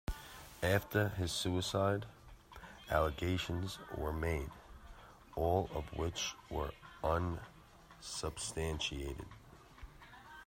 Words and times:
After 0.63 1.09
his 1.09 1.31
suicide, 1.31 2.07
allegations 2.89 3.77
were 3.95 4.11
made, 4.11 4.49
all 5.35 5.69
of 5.75 5.95
which 5.95 6.33
were 6.49 6.71
unsubstantiated. 7.03 9.27